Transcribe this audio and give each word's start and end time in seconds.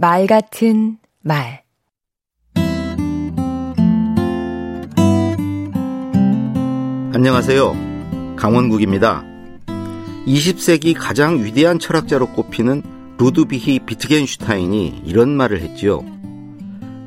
말 0.00 0.28
같은 0.28 0.96
말 1.22 1.64
안녕하세요. 7.12 8.36
강원국입니다. 8.36 9.24
20세기 10.24 10.94
가장 10.96 11.42
위대한 11.42 11.80
철학자로 11.80 12.28
꼽히는 12.28 12.84
루드비히 13.18 13.80
비트겐슈타인이 13.80 15.02
이런 15.04 15.30
말을 15.30 15.62
했지요. 15.62 16.04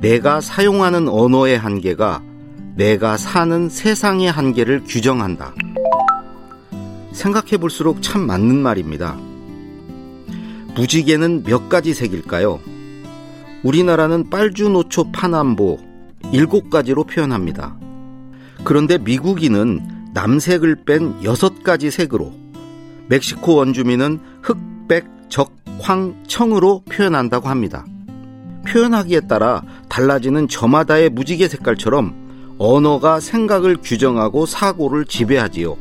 내가 0.00 0.40
사용하는 0.40 1.06
언어의 1.06 1.58
한계가 1.58 2.20
내가 2.74 3.16
사는 3.16 3.68
세상의 3.68 4.28
한계를 4.32 4.82
규정한다. 4.88 5.54
생각해 7.12 7.58
볼수록 7.58 8.02
참 8.02 8.26
맞는 8.26 8.56
말입니다. 8.56 9.16
무지개는 10.74 11.44
몇 11.44 11.68
가지 11.68 11.94
색일까요? 11.94 12.71
우리나라는 13.62 14.28
빨주노초 14.28 15.12
파남보 15.12 15.78
일곱 16.32 16.70
가지로 16.70 17.04
표현합니다. 17.04 17.76
그런데 18.64 18.98
미국인은 18.98 19.80
남색을 20.14 20.84
뺀 20.84 21.14
여섯 21.24 21.62
가지 21.62 21.90
색으로 21.90 22.32
멕시코 23.08 23.56
원주민은 23.56 24.20
흑백, 24.42 25.06
적, 25.28 25.52
황, 25.80 26.22
청으로 26.26 26.82
표현한다고 26.90 27.48
합니다. 27.48 27.84
표현하기에 28.66 29.20
따라 29.22 29.62
달라지는 29.88 30.48
저마다의 30.48 31.10
무지개 31.10 31.48
색깔처럼 31.48 32.56
언어가 32.58 33.18
생각을 33.18 33.78
규정하고 33.82 34.46
사고를 34.46 35.04
지배하지요. 35.04 35.76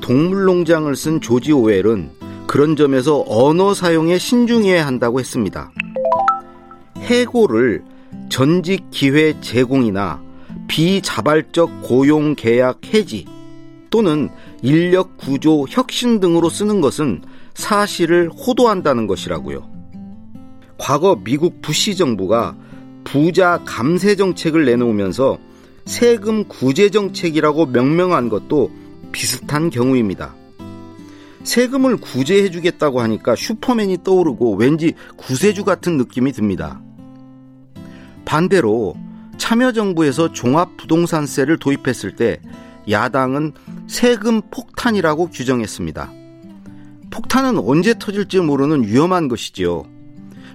동물농장을 0.00 0.94
쓴 0.96 1.20
조지 1.20 1.52
오웰은 1.52 2.10
그런 2.46 2.76
점에서 2.76 3.24
언어 3.26 3.74
사용에 3.74 4.18
신중해야 4.18 4.86
한다고 4.86 5.20
했습니다. 5.20 5.70
해고를 7.06 7.82
전직 8.28 8.90
기회 8.90 9.40
제공이나 9.40 10.22
비자발적 10.68 11.82
고용 11.82 12.34
계약 12.34 12.92
해지 12.92 13.24
또는 13.90 14.28
인력 14.62 15.16
구조 15.16 15.64
혁신 15.68 16.20
등으로 16.20 16.50
쓰는 16.50 16.80
것은 16.80 17.22
사실을 17.54 18.28
호도한다는 18.28 19.06
것이라고요. 19.06 19.70
과거 20.78 21.18
미국 21.22 21.62
부시 21.62 21.96
정부가 21.96 22.56
부자 23.04 23.62
감세 23.64 24.16
정책을 24.16 24.64
내놓으면서 24.64 25.38
세금 25.84 26.44
구제 26.48 26.90
정책이라고 26.90 27.66
명명한 27.66 28.28
것도 28.28 28.70
비슷한 29.12 29.70
경우입니다. 29.70 30.34
세금을 31.44 31.98
구제해 31.98 32.50
주겠다고 32.50 33.00
하니까 33.00 33.36
슈퍼맨이 33.36 33.98
떠오르고 34.02 34.56
왠지 34.56 34.94
구세주 35.16 35.64
같은 35.64 35.96
느낌이 35.96 36.32
듭니다. 36.32 36.82
반대로 38.26 38.94
참여정부에서 39.38 40.32
종합부동산세를 40.32 41.58
도입했을 41.58 42.16
때 42.16 42.40
야당은 42.90 43.52
세금 43.86 44.42
폭탄이라고 44.50 45.30
규정했습니다. 45.30 46.12
폭탄은 47.10 47.58
언제 47.58 47.94
터질지 47.98 48.40
모르는 48.40 48.84
위험한 48.84 49.28
것이지요. 49.28 49.84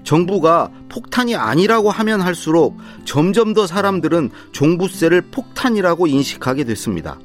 정부가 0.04 0.70
폭탄이 0.90 1.36
아니라고 1.36 1.90
하면 1.90 2.22
할수록 2.22 2.78
점점 3.06 3.54
더 3.54 3.66
사람들은 3.66 4.32
종부세를 4.52 5.22
폭탄이라고 5.32 6.08
인식하게 6.08 6.66
됐습니다. 6.66 7.20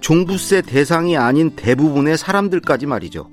종부세 0.00 0.62
대상이 0.62 1.16
아닌 1.16 1.50
대부분의 1.56 2.18
사람들까지 2.18 2.86
말이죠. 2.86 3.30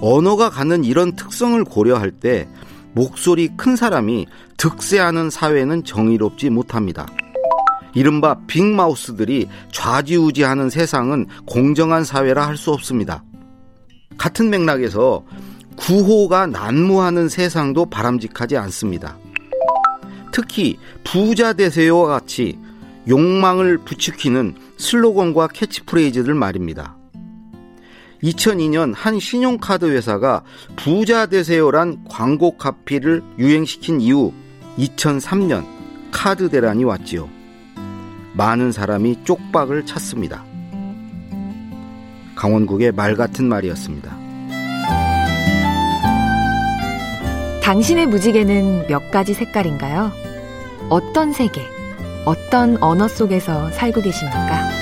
언어가 0.00 0.48
갖는 0.48 0.84
이런 0.84 1.16
특성을 1.16 1.62
고려할 1.64 2.12
때 2.12 2.48
목소리 2.92 3.48
큰 3.56 3.76
사람이 3.76 4.26
득세하는 4.56 5.30
사회는 5.30 5.84
정의롭지 5.84 6.50
못합니다. 6.50 7.06
이른바 7.94 8.36
빅마우스들이 8.46 9.48
좌지우지하는 9.72 10.70
세상은 10.70 11.26
공정한 11.46 12.04
사회라 12.04 12.46
할 12.46 12.56
수 12.56 12.72
없습니다. 12.72 13.22
같은 14.18 14.50
맥락에서 14.50 15.24
구호가 15.76 16.46
난무하는 16.46 17.28
세상도 17.28 17.86
바람직하지 17.86 18.56
않습니다. 18.56 19.16
특히 20.32 20.78
부자 21.04 21.52
되세요와 21.52 22.08
같이 22.08 22.58
욕망을 23.08 23.78
부추기는 23.78 24.54
슬로건과 24.76 25.48
캐치프레이즈들 25.48 26.34
말입니다. 26.34 26.97
2002년 28.22 28.92
한 28.94 29.20
신용카드 29.20 29.86
회사가 29.86 30.42
부자 30.76 31.26
되세요란 31.26 32.04
광고 32.08 32.56
카피를 32.56 33.22
유행시킨 33.38 34.00
이후 34.00 34.32
2003년 34.78 35.64
카드 36.10 36.48
대란이 36.48 36.84
왔지요. 36.84 37.28
많은 38.34 38.72
사람이 38.72 39.24
쪽박을 39.24 39.86
찼습니다. 39.86 40.44
강원국의 42.36 42.92
말 42.92 43.16
같은 43.16 43.48
말이었습니다. 43.48 44.16
당신의 47.62 48.06
무지개는 48.06 48.86
몇 48.86 49.10
가지 49.10 49.34
색깔인가요? 49.34 50.10
어떤 50.88 51.32
세계, 51.32 51.60
어떤 52.24 52.82
언어 52.82 53.08
속에서 53.08 53.70
살고 53.72 54.00
계십니까? 54.00 54.77